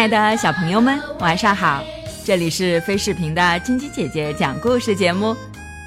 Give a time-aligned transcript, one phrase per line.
[0.00, 1.84] 亲爱的小朋友们，晚上好！
[2.24, 5.36] 这里是飞视频的晶晶姐姐讲故事节目，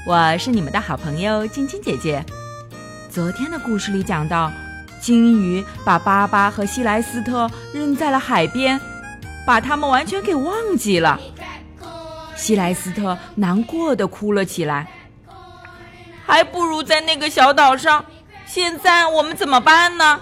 [0.06, 2.24] 我是你们的好朋友晶晶姐姐。
[3.10, 4.52] 昨天的故事里讲到，
[5.02, 8.80] 鲸鱼把巴巴和西莱斯特扔在了海边，
[9.48, 11.20] 把他们完全给忘记了。
[12.36, 14.88] 西莱斯特难过的哭了起来，
[16.24, 18.06] 还不如在那个小岛上。
[18.46, 20.20] 现在我们怎么办呢？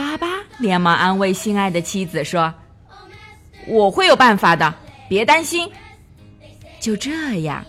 [0.00, 2.54] 巴巴连忙安慰心爱的妻子说
[3.68, 4.74] ：“我会有办法的，
[5.10, 5.70] 别担心。”
[6.80, 7.62] 就这样，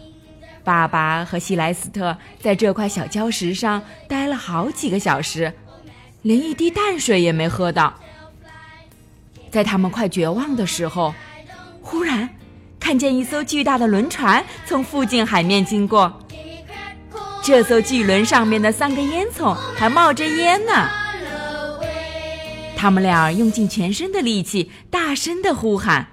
[0.63, 5.51] 爸爸和西莱斯特在这块小礁石上待了好几个小时，
[6.21, 7.93] 连一滴淡水也没喝到。
[9.51, 11.13] 在他们快绝望的时候，
[11.81, 12.29] 忽然
[12.79, 16.17] 看见一艘巨大的轮船从附近海面经过。
[17.43, 20.89] 这艘巨轮上面的三个烟囱还冒着烟呢。
[22.81, 26.07] 他们俩用尽全身的力气，大声的呼喊，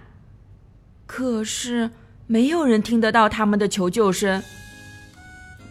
[1.06, 1.90] 可是
[2.26, 4.42] 没有人听得到他们的求救声。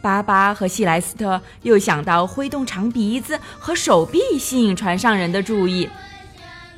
[0.01, 5.87] 巴巴和希莱斯特又想到挥动长鼻子和手臂吸引船上人的注意，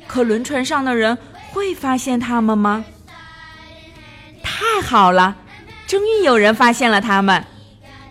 [0.06, 1.16] 可轮船上的人
[1.50, 2.84] 会发现他们吗？
[4.42, 5.34] 太好了，
[5.86, 7.42] 终于有人发现了他们，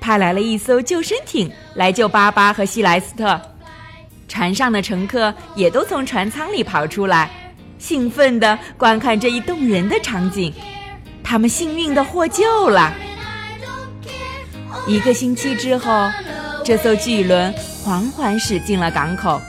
[0.01, 3.39] 派来了一艘救生艇来救巴巴和希莱斯特。
[4.29, 7.29] 船上的乘客也都从船舱里跑出来，
[7.79, 10.53] 兴奋地观看这一动人的场景。
[11.23, 12.93] 他们幸运地获救了。
[14.87, 16.09] 一个星期之后，
[16.63, 17.53] 这艘巨轮
[17.83, 19.41] 缓缓驶进了港口，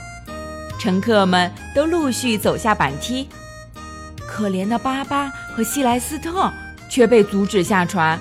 [0.79, 3.29] 乘客们都陆续走下板梯。
[4.27, 6.51] 可怜的巴巴和希莱斯特
[6.89, 8.19] 却被阻止下船，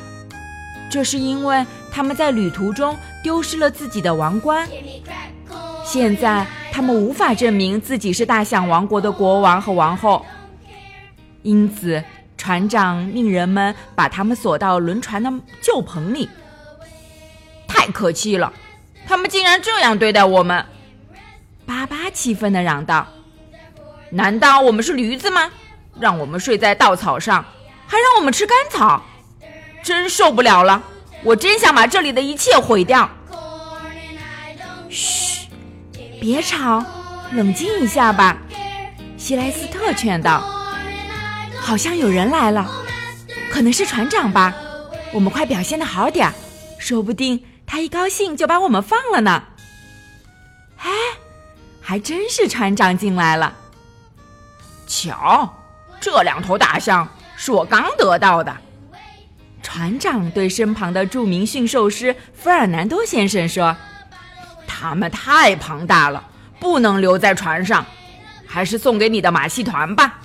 [0.91, 4.69] 这是因为他们在旅途中丢失了自己的王冠。
[5.93, 10.25] 现在他们无法证明自己是大象王国的国王和王后，
[11.43, 12.01] 因此
[12.39, 15.29] 船长命人们把他们锁到轮船的
[15.61, 16.31] 旧棚里。
[17.67, 18.53] 太可气了，
[19.05, 20.65] 他们竟然这样对待我们！
[21.67, 23.09] 巴巴气愤地嚷道
[24.11, 25.51] ：“难道我们是驴子吗？
[25.99, 27.45] 让我们睡在稻草上，
[27.89, 29.03] 还让我们吃干草，
[29.83, 30.85] 真受不了了！
[31.25, 33.11] 我真想把这里的一切毁掉。”
[36.21, 36.85] 别吵，
[37.33, 38.37] 冷静一下吧，
[39.17, 40.45] 希莱斯特劝道。
[41.59, 42.71] 好像有人来了，
[43.51, 44.55] 可能是船长吧。
[45.13, 46.35] 我们快表现的好点儿，
[46.79, 49.45] 说不定他一高兴就把我们放了呢。
[50.79, 50.91] 哎，
[51.81, 53.57] 还真是船长进来了。
[54.87, 55.55] 瞧，
[56.01, 58.55] 这两头大象是我刚得到的。
[59.63, 63.75] 船长对身旁的著名驯兽师弗尔南多先生说。
[64.81, 66.25] 他们太庞大了，
[66.59, 67.85] 不能留在船上，
[68.47, 70.21] 还是送给你的马戏团吧。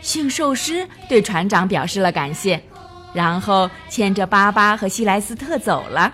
[0.00, 2.60] 驯兽师对船长表示了感谢，
[3.12, 6.12] 然后牵着巴巴和希莱斯特走了。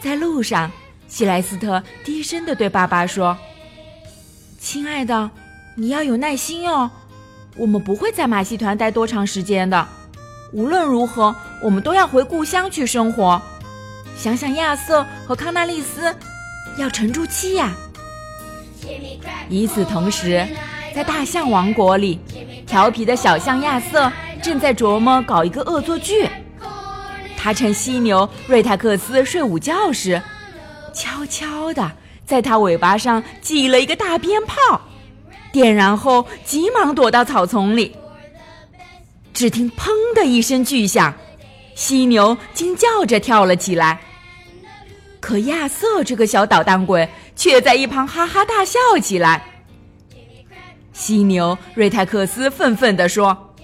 [0.00, 0.70] 在路上，
[1.08, 3.36] 希莱斯特低声的对巴巴说
[4.60, 5.28] ：“亲爱的，
[5.74, 6.88] 你要有耐心哦，
[7.56, 9.88] 我们不会在马戏团待多长时间的。
[10.52, 13.42] 无论如何，我们都要回故乡去生活。”
[14.18, 16.12] 想想亚瑟和康纳利斯，
[16.76, 17.72] 要沉住气呀！
[19.48, 20.44] 与此同时，
[20.92, 22.18] 在大象王国里，
[22.66, 24.10] 调皮的小象亚瑟
[24.42, 26.28] 正在琢磨搞一个恶作剧。
[27.36, 30.20] 他趁犀牛瑞泰克斯睡午觉时，
[30.92, 31.92] 悄悄地
[32.26, 34.80] 在他尾巴上系了一个大鞭炮，
[35.52, 37.94] 点燃后急忙躲到草丛里。
[39.32, 39.86] 只听“砰”
[40.16, 41.14] 的一声巨响，
[41.78, 44.00] 犀牛惊叫着跳了起来。
[45.20, 49.40] 可亚瑟这个小捣蛋鬼却在一旁哈哈大笑起来。
[50.92, 53.54] 犀牛瑞泰克斯愤愤地说：“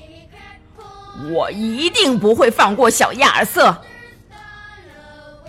[1.34, 3.76] 我一定不会放过小亚瑟。”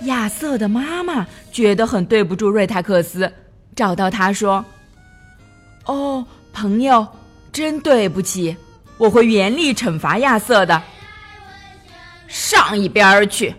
[0.05, 3.31] 亚瑟的妈妈觉得很对不住瑞泰克斯，
[3.75, 4.65] 找到他说
[5.85, 7.07] ：“哦，朋友，
[7.53, 8.57] 真对不起，
[8.97, 10.81] 我会严厉惩罚亚瑟的。
[12.27, 13.55] 上一边去。”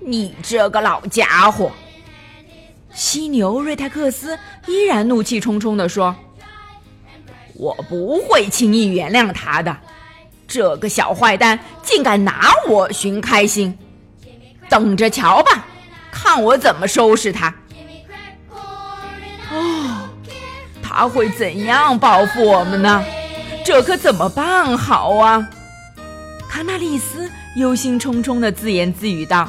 [0.00, 1.70] 你这个老家伙！
[2.94, 6.16] 犀牛瑞泰克斯依然怒气冲冲地说
[7.54, 9.76] ：“我不会轻易原谅他的，
[10.46, 13.76] 这个小坏蛋竟敢拿我寻开心！
[14.68, 15.66] 等着瞧吧，
[16.10, 17.54] 看我怎么收拾他！”
[19.52, 20.08] 哦，
[20.82, 23.04] 他会怎样报复我们呢？
[23.64, 25.46] 这可怎么办好啊？
[26.48, 29.48] 卡纳利斯忧心忡忡地自言自语道。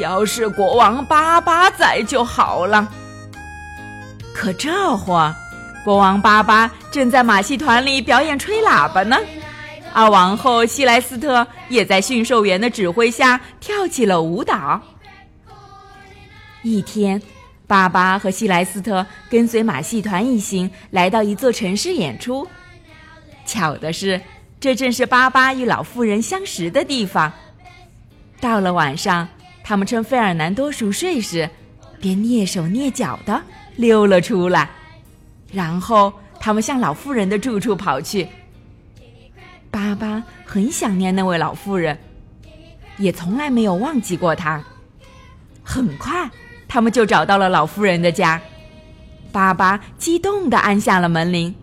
[0.00, 2.88] 要是国王巴巴在就好了。
[4.32, 5.34] 可这会，
[5.84, 9.18] 国王巴巴正在马戏团里表演吹喇叭呢，
[9.92, 14.80] 而王后希莱斯特也在驯兽员的指挥下跳起了舞蹈。
[16.62, 17.20] 一天，
[17.66, 22.46] 巴巴和希莱斯特跟随马戏团一行来到一座城市演出。
[23.44, 24.20] 巧的是，
[24.60, 27.32] 这正是巴巴与老妇人相识的地方。
[28.40, 29.26] 到了晚上，
[29.64, 31.48] 他们趁费尔南多熟睡时，
[31.98, 33.42] 便蹑手蹑脚的
[33.76, 34.68] 溜了出来。
[35.50, 38.28] 然后，他们向老妇人的住处跑去。
[39.70, 41.98] 巴巴很想念那位老妇人，
[42.98, 44.62] 也从来没有忘记过她。
[45.62, 46.30] 很快，
[46.68, 48.40] 他们就找到了老妇人的家。
[49.32, 51.54] 巴巴激动地按下了门铃。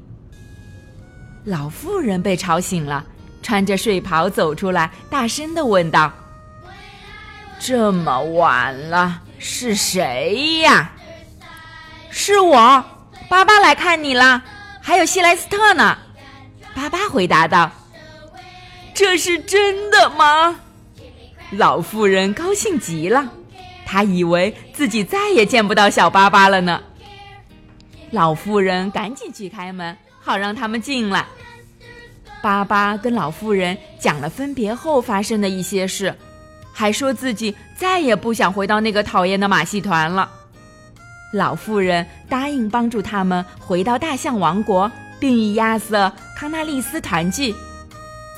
[1.47, 3.05] 老妇人被吵醒了，
[3.41, 6.11] 穿着睡袍走出来，大声地问道
[7.57, 10.91] ：“这么晚了，是谁呀
[12.11, 12.83] ？”“是我，
[13.29, 14.43] 巴巴来看你了，
[14.81, 15.97] 还有希莱斯特呢。”
[16.75, 17.71] 巴巴回答道。
[18.93, 20.59] “这是真的吗？”
[21.51, 23.25] 老妇人高兴极了。
[23.85, 26.81] 她以为自己再也见不到小巴巴了呢。
[28.11, 31.25] 老妇人赶紧去开门，好让他们进来。
[32.41, 36.15] 巴巴跟老妇人讲了分别后发生的一些事，
[36.71, 40.29] 还说自己再也不想回到那个讨厌的马戏团了。
[41.33, 44.89] 老妇人答应帮助他们回到大象王国，
[45.19, 47.53] 并与亚瑟康纳利斯团聚。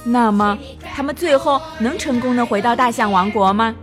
[0.04, 0.58] 那么，
[0.96, 3.76] 他们最后能成功的回到大象王国吗？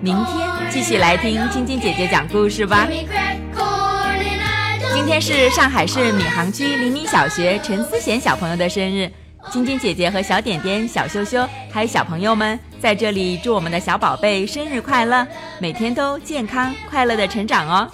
[0.00, 2.88] 明天继续来听晶晶姐姐讲故事吧。
[5.06, 9.08] 今天是上海市闵行区黎明小学陈思贤小朋友的生日，
[9.52, 15.24] 晶晶姐姐和小点点、小羞羞还有小朋友们在这里祝我们的小宝贝生日快乐，
[15.60, 17.88] 每天都健康快乐的成长哦。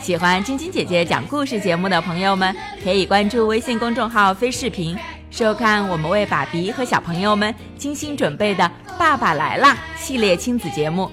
[0.00, 2.52] 喜欢晶晶姐姐讲故事节目的朋友们，
[2.82, 4.98] 可以关注微信公众号“飞视频”。
[5.30, 8.64] 收看我们为爸比和小朋友们精心准备的
[8.98, 11.08] 《爸爸来啦》系列亲子节目，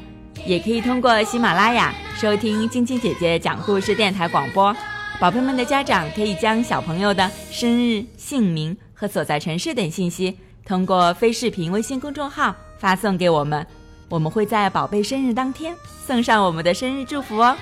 [0.47, 4.75] 也可以通过喜马拉雅收听晶晶姐姐讲故事电台广播。
[5.21, 13.65] 宝贝们的家长可以将小朋友的生日、姓名和所在城市等信息通过非视频微信公众号发送给我们，
[14.09, 15.73] 我们会在宝贝生日当天
[16.05, 17.55] 送上我们的生日祝福哦。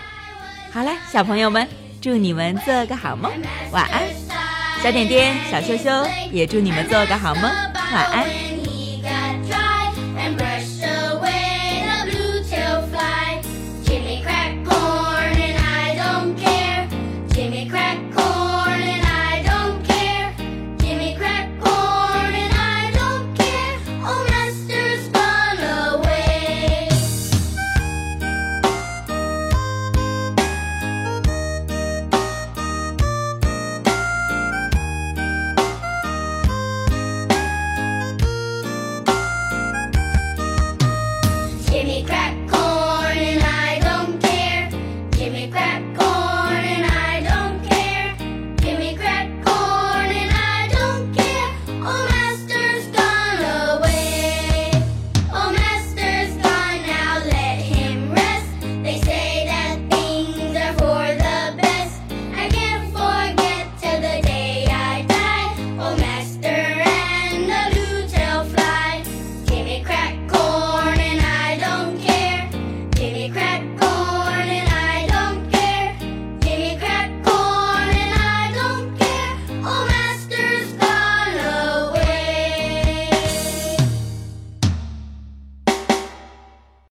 [0.71, 1.67] 好了，小朋友们，
[2.01, 3.31] 祝你们做个好梦，
[3.71, 4.07] 晚安。
[4.81, 5.91] 小点点，小羞羞，
[6.31, 8.46] 也祝你们做个好梦，晚安。